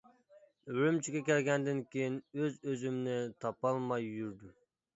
[0.71, 4.61] ئۈرۈمچىگە كەلگەندىن كېيىن ئۆز ئۆزۈمنى تاپالماي يۈردۈم.